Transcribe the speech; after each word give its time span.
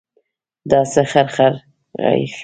دا 0.69 0.79
څه 0.91 1.01
خرخر 1.11 1.53
غږېږې. 2.01 2.37